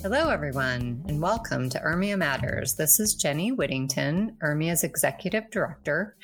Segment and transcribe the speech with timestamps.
[0.00, 2.76] Hello, everyone, and welcome to URMIA Matters.
[2.76, 6.16] This is Jenny Whittington, URMIA's Executive Director,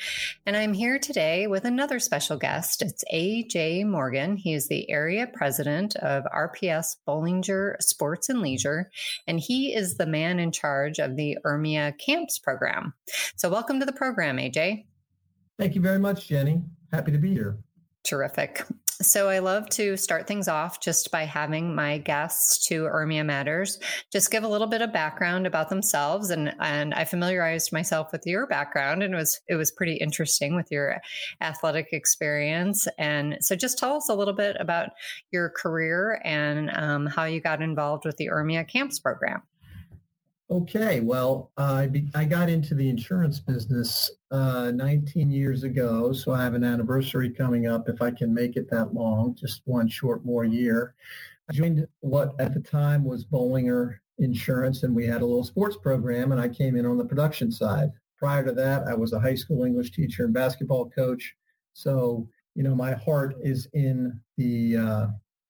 [0.46, 2.82] and I'm here today with another special guest.
[2.82, 4.36] It's AJ Morgan.
[4.36, 8.92] He is the Area President of RPS Bollinger Sports and Leisure,
[9.26, 12.94] and he is the man in charge of the URMIA Camps program.
[13.34, 14.84] So, welcome to the program, AJ.
[15.58, 16.62] Thank you very much, Jenny.
[16.92, 17.58] Happy to be here.
[18.04, 18.64] Terrific.
[19.02, 23.80] So I love to start things off just by having my guests to URMIA Matters
[24.12, 28.22] just give a little bit of background about themselves and and I familiarized myself with
[28.24, 31.00] your background and it was it was pretty interesting with your
[31.40, 34.90] athletic experience and so just tell us a little bit about
[35.32, 39.42] your career and um, how you got involved with the URMIA Camps program.
[40.50, 46.32] Okay, well, I, be, I got into the insurance business uh, 19 years ago, so
[46.32, 49.88] I have an anniversary coming up if I can make it that long, just one
[49.88, 50.94] short more year.
[51.48, 55.78] I joined what at the time was Bollinger Insurance, and we had a little sports
[55.78, 57.90] program, and I came in on the production side.
[58.18, 61.34] Prior to that, I was a high school English teacher and basketball coach.
[61.72, 65.06] So, you know, my heart is in the uh,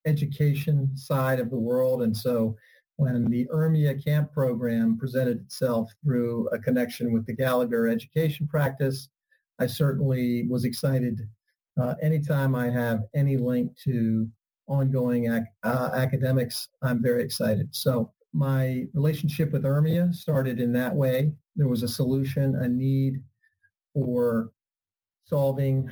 [0.06, 2.56] education side of the world, and so
[2.96, 9.08] when the URMIA camp program presented itself through a connection with the Gallagher education practice,
[9.58, 11.20] I certainly was excited.
[11.80, 14.28] Uh, anytime I have any link to
[14.68, 17.68] ongoing ac- uh, academics, I'm very excited.
[17.74, 21.32] So my relationship with URMIA started in that way.
[21.56, 23.22] There was a solution, a need
[23.92, 24.50] for
[25.24, 25.88] solving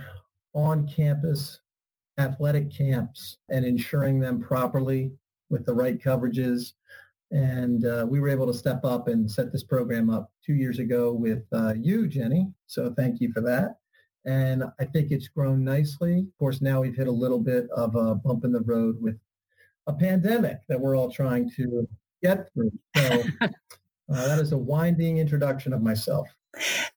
[0.54, 1.60] on-campus
[2.18, 5.12] athletic camps and ensuring them properly
[5.52, 6.72] with the right coverages
[7.32, 10.78] and uh, we were able to step up and set this program up two years
[10.78, 12.52] ago with uh, you, Jenny.
[12.66, 13.76] So thank you for that.
[14.26, 16.18] And I think it's grown nicely.
[16.18, 19.18] Of course, now we've hit a little bit of a bump in the road with
[19.86, 21.88] a pandemic that we're all trying to
[22.22, 22.70] get through.
[22.96, 23.48] So uh,
[24.08, 26.28] that is a winding introduction of myself.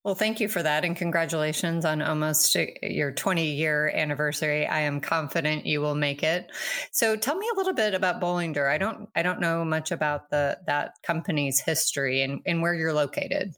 [0.03, 4.67] Well, thank you for that, and congratulations on almost your 20 year anniversary.
[4.67, 6.51] I am confident you will make it.
[6.91, 8.69] So, tell me a little bit about Bollinger.
[8.69, 12.93] I don't, I don't know much about the that company's history and, and where you're
[12.93, 13.53] located.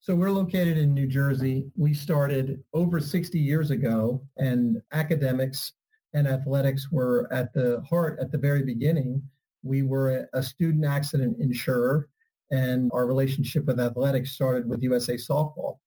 [0.00, 1.70] So we're located in New Jersey.
[1.76, 5.72] We started over 60 years ago, and academics
[6.12, 9.22] and athletics were at the heart at the very beginning.
[9.62, 12.08] We were a student accident insurer
[12.52, 15.78] and our relationship with athletics started with USA Softball.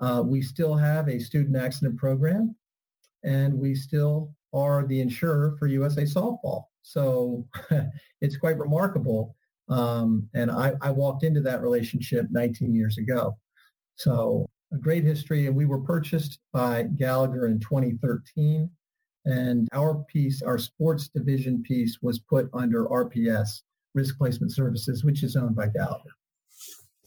[0.00, 2.56] Uh, we still have a student accident program,
[3.22, 6.64] and we still are the insurer for USA Softball.
[6.82, 7.46] So
[8.20, 9.36] it's quite remarkable.
[9.68, 13.36] Um, and I, I walked into that relationship 19 years ago.
[13.96, 15.46] So a great history.
[15.46, 18.68] And we were purchased by Gallagher in 2013.
[19.26, 23.62] And our piece, our sports division piece was put under RPS,
[23.94, 26.10] Risk Placement Services, which is owned by Gallagher.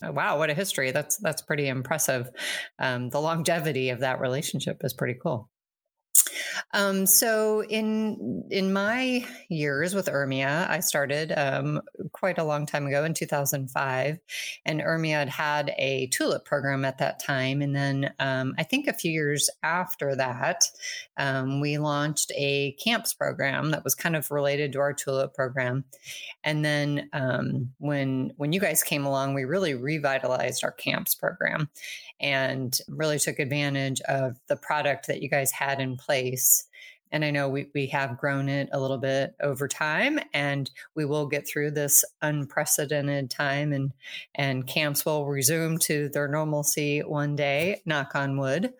[0.03, 0.91] Oh, wow, what a history!
[0.91, 2.29] That's that's pretty impressive.
[2.77, 5.49] Um, the longevity of that relationship is pretty cool.
[6.73, 11.81] Um, so in in my years with URMIA, I started um,
[12.11, 14.19] quite a long time ago in 2005,
[14.65, 18.87] and URMIA had had a tulip program at that time, and then um, I think
[18.87, 20.65] a few years after that,
[21.17, 25.85] um, we launched a camps program that was kind of related to our tulip program,
[26.43, 31.69] and then um, when when you guys came along, we really revitalized our camps program,
[32.19, 36.67] and really took advantage of the product that you guys had in place.
[37.11, 41.05] And I know we, we have grown it a little bit over time and we
[41.05, 43.93] will get through this unprecedented time and,
[44.35, 48.73] and camps will resume to their normalcy one day, knock on wood.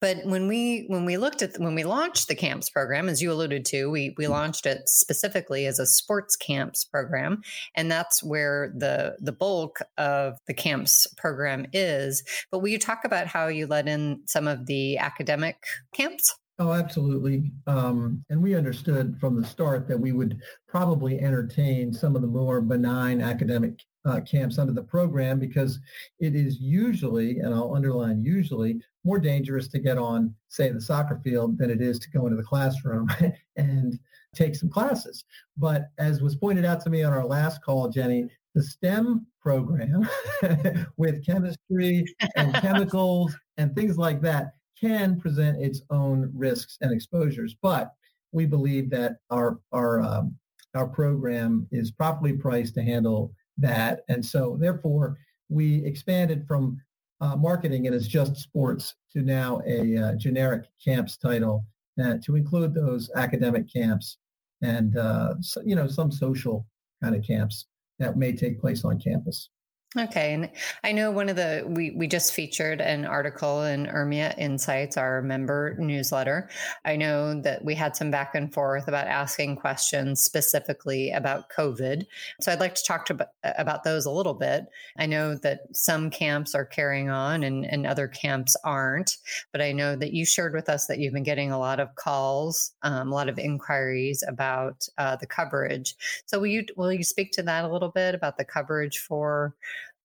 [0.00, 3.32] But when we when we looked at when we launched the camps program, as you
[3.32, 7.42] alluded to, we we launched it specifically as a sports camps program,
[7.74, 12.22] and that's where the the bulk of the camps program is.
[12.50, 15.56] But will you talk about how you let in some of the academic
[15.92, 16.32] camps?
[16.60, 17.52] Oh, absolutely.
[17.68, 22.28] Um, and we understood from the start that we would probably entertain some of the
[22.28, 25.80] more benign academic uh, camps under the program because
[26.20, 31.20] it is usually, and I'll underline usually, more dangerous to get on, say, the soccer
[31.24, 33.08] field than it is to go into the classroom
[33.56, 33.98] and
[34.34, 35.24] take some classes.
[35.56, 40.08] But as was pointed out to me on our last call, Jenny, the STEM program
[40.96, 42.04] with chemistry
[42.36, 47.56] and chemicals and things like that can present its own risks and exposures.
[47.60, 47.92] But
[48.32, 50.36] we believe that our our um,
[50.74, 55.18] our program is properly priced to handle that, and so therefore
[55.48, 56.80] we expanded from
[57.20, 61.64] uh, marketing it as just sports to now a uh, generic camps title
[62.02, 64.18] uh, to include those academic camps
[64.62, 66.66] and uh, so, you know some social
[67.02, 67.66] kind of camps
[67.98, 69.50] that may take place on campus.
[69.96, 70.34] Okay.
[70.34, 70.50] And
[70.84, 75.22] I know one of the, we, we just featured an article in URMIA Insights, our
[75.22, 76.50] member newsletter.
[76.84, 82.04] I know that we had some back and forth about asking questions specifically about COVID.
[82.42, 84.66] So I'd like to talk to, about those a little bit.
[84.98, 89.16] I know that some camps are carrying on and, and other camps aren't,
[89.52, 91.94] but I know that you shared with us that you've been getting a lot of
[91.94, 95.94] calls, um, a lot of inquiries about uh, the coverage.
[96.26, 99.54] So will you, will you speak to that a little bit about the coverage for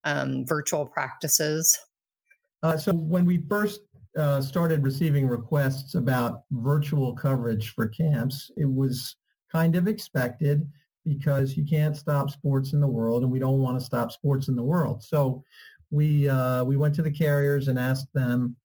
[0.03, 1.77] um, virtual practices?
[2.61, 3.81] Uh, so when we first
[4.17, 9.15] uh, started receiving requests about virtual coverage for camps, it was
[9.51, 10.67] kind of expected
[11.05, 14.47] because you can't stop sports in the world, and we don't want to stop sports
[14.47, 15.03] in the world.
[15.03, 15.43] So
[15.91, 18.55] we uh, we went to the carriers and asked them,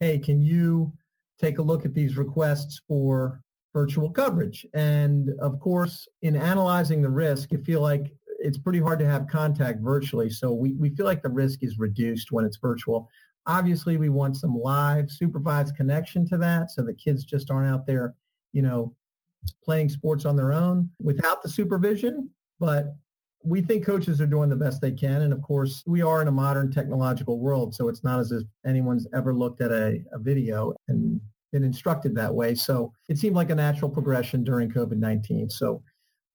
[0.00, 0.92] "Hey, can you
[1.40, 3.40] take a look at these requests for
[3.74, 8.12] virtual coverage?" And of course, in analyzing the risk, you feel like
[8.46, 10.30] it's pretty hard to have contact virtually.
[10.30, 13.08] So we, we feel like the risk is reduced when it's virtual.
[13.46, 17.86] Obviously, we want some live supervised connection to that so the kids just aren't out
[17.86, 18.14] there,
[18.52, 18.94] you know,
[19.64, 22.30] playing sports on their own without the supervision.
[22.60, 22.94] But
[23.44, 25.22] we think coaches are doing the best they can.
[25.22, 27.74] And of course, we are in a modern technological world.
[27.74, 31.20] So it's not as if anyone's ever looked at a, a video and
[31.52, 32.54] been instructed that way.
[32.54, 35.50] So it seemed like a natural progression during COVID-19.
[35.50, 35.82] So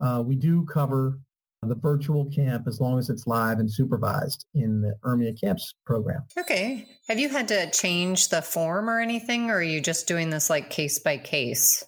[0.01, 1.19] uh, we do cover
[1.67, 6.23] the virtual camp as long as it's live and supervised in the URMIA Camps program.
[6.37, 6.87] Okay.
[7.07, 10.49] Have you had to change the form or anything, or are you just doing this
[10.49, 11.83] like case by case?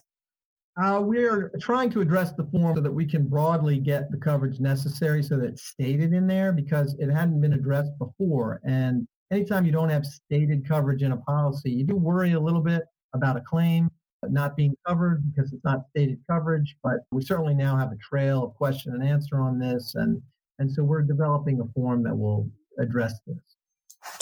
[0.80, 4.60] Uh, we're trying to address the form so that we can broadly get the coverage
[4.60, 8.60] necessary so that it's stated in there because it hadn't been addressed before.
[8.64, 12.60] And anytime you don't have stated coverage in a policy, you do worry a little
[12.60, 12.82] bit
[13.12, 13.90] about a claim
[14.24, 17.96] Uh, not being covered because it's not stated coverage, but we certainly now have a
[17.96, 19.94] trail of question and answer on this.
[19.96, 20.20] And,
[20.58, 22.48] and so we're developing a form that will
[22.78, 23.56] address this.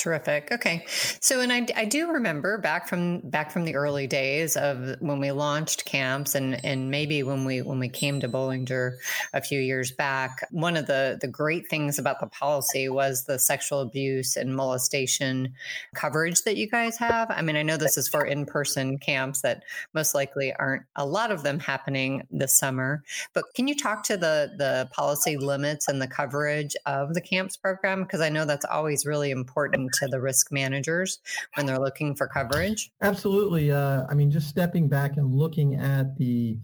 [0.03, 0.51] Terrific.
[0.51, 0.85] Okay.
[1.21, 5.21] So, and I, I do remember back from back from the early days of when
[5.21, 8.97] we launched camps, and and maybe when we when we came to Bollinger
[9.33, 13.39] a few years back, one of the the great things about the policy was the
[13.39, 15.55] sexual abuse and molestation
[15.95, 17.31] coverage that you guys have.
[17.31, 19.63] I mean, I know this is for in person camps that
[19.95, 23.05] most likely aren't a lot of them happening this summer,
[23.35, 27.57] but can you talk to the the policy limits and the coverage of the camps
[27.57, 31.21] program because I know that's always really important important to the risk managers
[31.55, 32.91] when they're looking for coverage?
[33.03, 33.71] Absolutely.
[33.71, 36.59] Uh, I mean, just stepping back and looking at the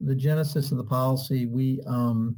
[0.00, 2.36] the genesis of the policy, we um,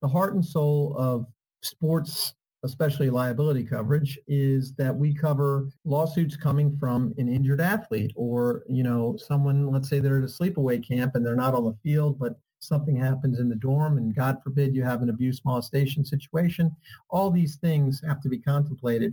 [0.00, 1.26] the heart and soul of
[1.62, 2.34] sports
[2.64, 8.82] especially liability coverage, is that we cover lawsuits coming from an injured athlete or, you
[8.82, 12.18] know, someone, let's say they're at a sleepaway camp and they're not on the field,
[12.18, 16.74] but something happens in the dorm and God forbid you have an abuse molestation situation.
[17.10, 19.12] All these things have to be contemplated.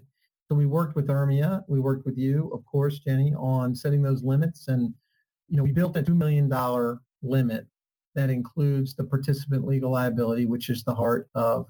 [0.52, 1.64] So we worked with URMIA.
[1.70, 4.68] We worked with you, of course, Jenny, on setting those limits.
[4.68, 4.94] And,
[5.48, 6.52] you know, we built a $2 million
[7.24, 7.68] limit
[8.16, 11.68] that includes the participant legal liability, which is the heart of,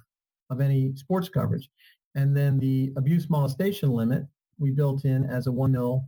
[0.49, 1.69] of any sports coverage.
[2.15, 4.23] And then the abuse molestation limit
[4.57, 6.03] we built in as a one mil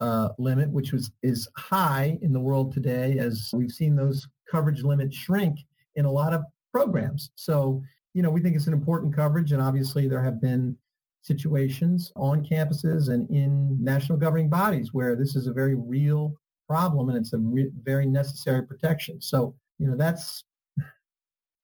[0.00, 4.84] uh, limit, which was is high in the world today, as we've seen those coverage
[4.84, 5.58] limits shrink
[5.96, 7.32] in a lot of programs.
[7.34, 7.82] So,
[8.14, 10.76] you know, we think it's an important coverage, and obviously there have been
[11.22, 16.34] situations on campuses and in national governing bodies where this is a very real
[16.68, 19.20] problem and it's a re- very necessary protection.
[19.20, 20.44] So, you know, that's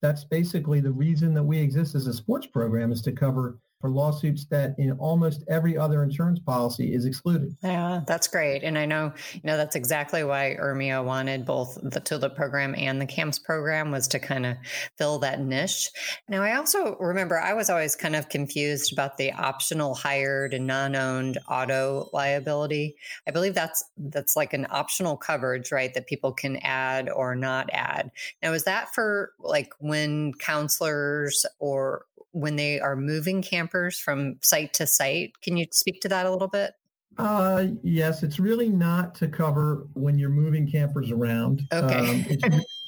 [0.00, 3.90] that's basically the reason that we exist as a sports program is to cover for
[3.90, 7.56] lawsuits that in almost every other insurance policy is excluded.
[7.62, 8.62] Yeah, that's great.
[8.62, 13.00] And I know, you know, that's exactly why URMIA wanted both the TULIP program and
[13.00, 14.56] the CAMPS program was to kind of
[14.96, 15.90] fill that niche.
[16.28, 20.66] Now, I also remember I was always kind of confused about the optional hired and
[20.66, 22.96] non-owned auto liability.
[23.26, 27.70] I believe that's that's like an optional coverage, right, that people can add or not
[27.72, 28.10] add.
[28.42, 34.72] Now, is that for like when counselors or when they are moving campers from site
[34.74, 35.32] to site.
[35.42, 36.74] Can you speak to that a little bit?
[37.16, 41.62] Uh, yes, it's really not to cover when you're moving campers around.
[41.72, 41.98] Okay.
[41.98, 42.44] Um, it's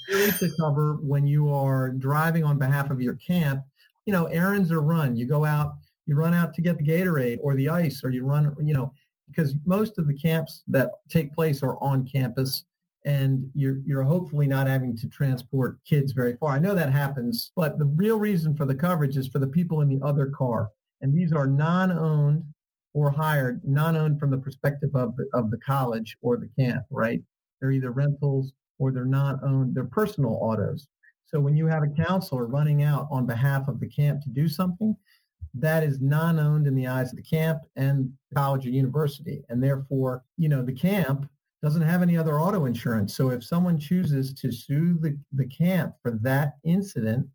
[0.09, 3.65] really to cover when you are driving on behalf of your camp.
[4.07, 5.17] You know, errands are run.
[5.17, 5.75] You go out,
[6.07, 8.93] you run out to get the Gatorade or the ice, or you run, you know,
[9.29, 12.65] because most of the camps that take place are on campus
[13.05, 16.51] and you're you're hopefully not having to transport kids very far.
[16.53, 19.81] I know that happens, but the real reason for the coverage is for the people
[19.81, 22.45] in the other car, and these are non-owned
[22.93, 27.23] or hired, non-owned from the perspective of the, of the college or the camp, right?
[27.61, 29.75] They're either rentals or they're not owned.
[29.75, 30.89] They're personal autos.
[31.27, 34.49] So when you have a counselor running out on behalf of the camp to do
[34.49, 34.97] something,
[35.55, 39.45] that is non-owned in the eyes of the camp and college or university.
[39.49, 41.29] And therefore, you know, the camp
[41.63, 43.15] doesn't have any other auto insurance.
[43.15, 47.27] So if someone chooses to sue the, the camp for that incident,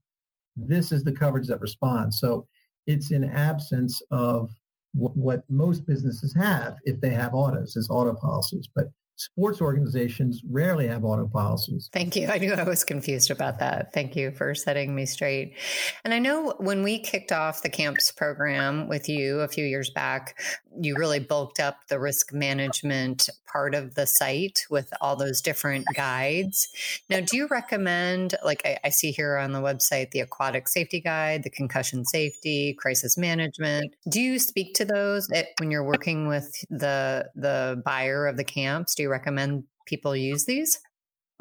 [0.55, 2.19] this is the coverage that responds.
[2.19, 2.47] So
[2.87, 4.51] it's in absence of
[4.93, 8.67] what, what most businesses have if they have autos, is auto policies.
[8.73, 11.89] But sports organizations rarely have auto policies.
[11.93, 12.27] Thank you.
[12.27, 13.93] I knew I was confused about that.
[13.93, 15.55] Thank you for setting me straight.
[16.03, 19.89] And I know when we kicked off the camps program with you a few years
[19.89, 20.39] back,
[20.79, 25.85] you really bulked up the risk management part of the site with all those different
[25.95, 26.67] guides.
[27.09, 30.99] Now, do you recommend, like I, I see here on the website, the aquatic safety
[30.99, 33.95] guide, the concussion safety, crisis management?
[34.09, 35.29] Do you speak to those
[35.59, 38.93] when you're working with the the buyer of the camps?
[38.93, 40.79] Do you recommend people use these?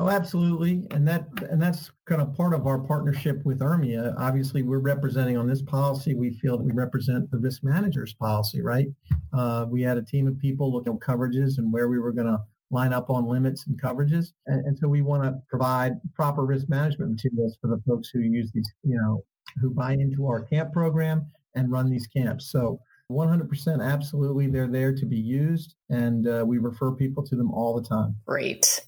[0.01, 4.15] Oh, absolutely, and that and that's kind of part of our partnership with URMIA.
[4.19, 6.15] Obviously, we're representing on this policy.
[6.15, 8.89] We feel that we represent the risk manager's policy, right?
[9.33, 12.27] Uh, we had a team of people looking at coverages and where we were going
[12.27, 12.41] to
[12.73, 16.69] line up on limits and coverages, and, and so we want to provide proper risk
[16.69, 19.23] management materials for the folks who use these, you know,
[19.61, 22.51] who buy into our camp program and run these camps.
[22.51, 22.81] So
[23.15, 27.81] 100% absolutely they're there to be used and uh, we refer people to them all
[27.81, 28.17] the time.
[28.27, 28.81] Great.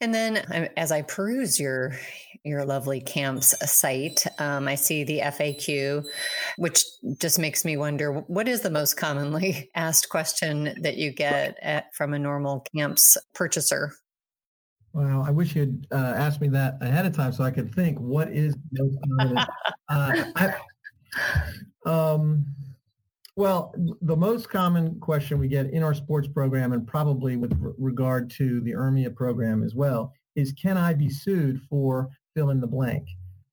[0.00, 0.38] And then
[0.76, 1.96] as i peruse your
[2.44, 6.04] your lovely camps site um, i see the faq
[6.56, 6.84] which
[7.18, 11.94] just makes me wonder what is the most commonly asked question that you get at,
[11.94, 13.94] from a normal camps purchaser?
[14.92, 17.98] Well, I wish you'd uh, asked me that ahead of time so I could think
[17.98, 19.38] what is most common.
[19.88, 20.54] uh, I,
[21.86, 22.44] um,
[23.36, 28.30] well, the most common question we get in our sports program and probably with regard
[28.30, 32.66] to the URMIA program as well is can I be sued for fill in the
[32.66, 33.06] blank?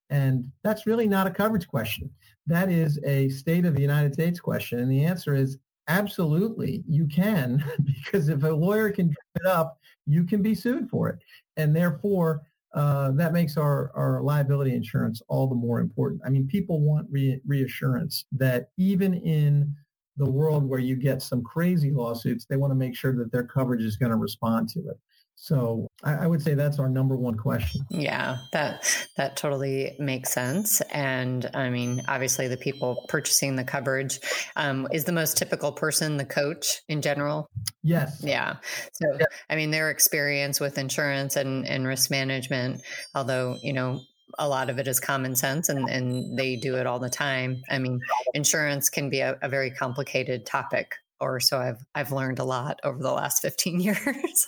[0.10, 2.10] And that's really not a coverage question.
[2.48, 4.80] That is a state of the United States question.
[4.80, 5.58] And the answer is
[5.88, 10.90] absolutely you can because if a lawyer can get it up, you can be sued
[10.90, 11.20] for it.
[11.58, 12.42] And therefore,
[12.74, 16.22] uh, that makes our, our liability insurance all the more important.
[16.26, 19.74] I mean, people want re- reassurance that even in
[20.18, 23.44] the world where you get some crazy lawsuits, they want to make sure that their
[23.44, 25.00] coverage is going to respond to it.
[25.42, 27.86] So I, I, would say that's our number one question.
[27.90, 30.82] Yeah, that that totally makes sense.
[30.92, 34.20] And I mean, obviously, the people purchasing the coverage
[34.58, 37.50] um, is the most typical person, the coach in general.
[37.84, 38.22] Yes.
[38.22, 38.58] Yeah.
[38.92, 39.26] So yeah.
[39.50, 42.82] I mean, their experience with insurance and, and risk management,
[43.16, 44.02] although you know
[44.38, 47.62] a lot of it is common sense and, and they do it all the time.
[47.70, 48.02] I mean,
[48.34, 52.82] insurance can be a, a very complicated topic, or so I've I've learned a lot
[52.84, 54.48] over the last 15 years.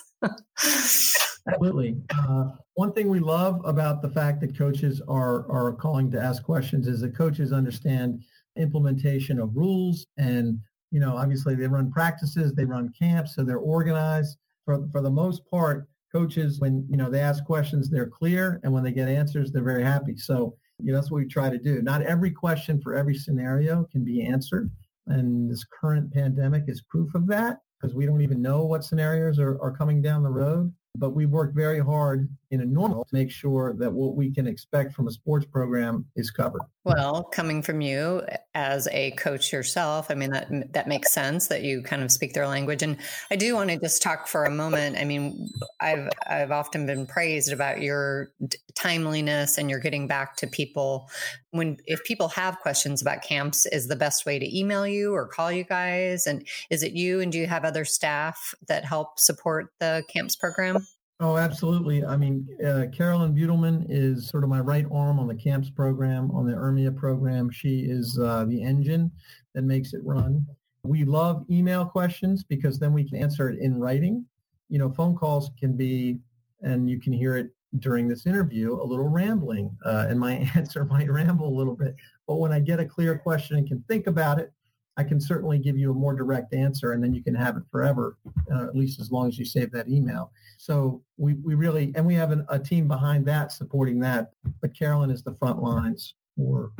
[1.48, 1.96] Absolutely.
[2.16, 6.42] Uh, one thing we love about the fact that coaches are are calling to ask
[6.42, 8.22] questions is that coaches understand
[8.56, 10.58] implementation of rules and
[10.90, 14.36] you know obviously they run practices, they run camps, so they're organized.
[14.64, 18.72] For for the most part, coaches when you know they ask questions, they're clear, and
[18.72, 20.16] when they get answers, they're very happy.
[20.16, 21.82] So you know that's what we try to do.
[21.82, 24.70] Not every question for every scenario can be answered,
[25.08, 29.40] and this current pandemic is proof of that because we don't even know what scenarios
[29.40, 30.72] are, are coming down the road.
[30.96, 34.46] But we've worked very hard in a normal to make sure that what we can
[34.46, 36.60] expect from a sports program is covered.
[36.84, 38.22] Well, coming from you
[38.54, 42.34] as a coach yourself, I mean that that makes sense that you kind of speak
[42.34, 42.82] their language.
[42.82, 42.98] And
[43.30, 44.98] I do want to just talk for a moment.
[44.98, 45.48] I mean,
[45.80, 48.32] I've I've often been praised about your
[48.74, 51.08] timeliness and you're getting back to people
[51.52, 55.26] when if people have questions about camps is the best way to email you or
[55.26, 59.18] call you guys and is it you and do you have other staff that help
[59.18, 60.86] support the camps program?
[61.22, 62.04] Oh, absolutely.
[62.04, 66.32] I mean, uh, Carolyn Butelman is sort of my right arm on the CAMPS program,
[66.32, 67.48] on the URMIA program.
[67.48, 69.08] She is uh, the engine
[69.54, 70.44] that makes it run.
[70.82, 74.26] We love email questions because then we can answer it in writing.
[74.68, 76.18] You know, phone calls can be,
[76.62, 80.84] and you can hear it during this interview, a little rambling, uh, and my answer
[80.84, 81.94] might ramble a little bit.
[82.26, 84.52] But when I get a clear question and can think about it,
[84.96, 87.62] I can certainly give you a more direct answer, and then you can have it
[87.70, 88.18] forever,
[88.52, 90.32] uh, at least as long as you save that email.
[90.58, 94.32] So we, we really, and we have an, a team behind that supporting that.
[94.60, 96.72] But Carolyn is the front lines for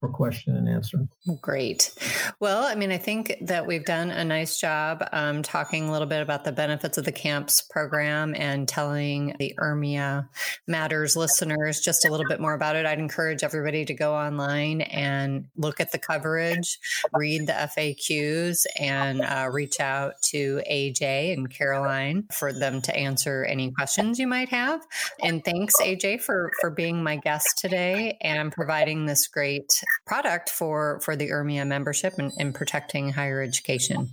[0.00, 1.08] for question and answer.
[1.40, 1.92] Great.
[2.38, 6.06] Well, I mean, I think that we've done a nice job um, talking a little
[6.06, 10.28] bit about the benefits of the CAMPS program and telling the URMIA
[10.66, 12.84] Matters listeners just a little bit more about it.
[12.84, 16.78] I'd encourage everybody to go online and look at the coverage,
[17.14, 23.44] read the FAQs, and uh, reach out to AJ and Caroline for them to answer
[23.44, 24.82] any questions you might have.
[25.22, 31.00] And thanks, AJ, for for being my guest today and providing this great product for
[31.00, 34.08] for the URMIA membership and, and protecting higher education.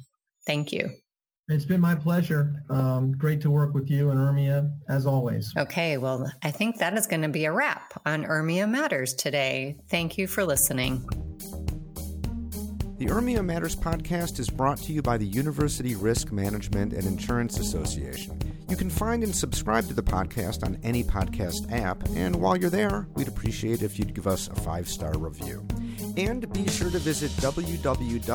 [0.45, 0.89] Thank you.
[1.49, 2.63] It's been my pleasure.
[2.69, 5.53] Um, great to work with you and URMIA as always.
[5.57, 9.75] Okay, well, I think that is going to be a wrap on URMIA Matters today.
[9.89, 11.05] Thank you for listening.
[12.97, 17.59] The URMIA Matters podcast is brought to you by the University Risk Management and Insurance
[17.59, 18.39] Association.
[18.73, 22.71] You can find and subscribe to the podcast on any podcast app, and while you're
[22.71, 25.63] there, we'd appreciate if you'd give us a five star review.
[26.17, 28.33] And be sure to visit www.urmia.org.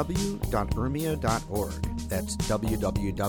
[2.08, 3.20] That's www.urmia.org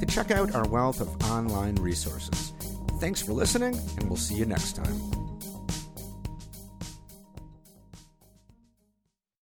[0.00, 2.52] to check out our wealth of online resources.
[3.00, 5.17] Thanks for listening, and we'll see you next time.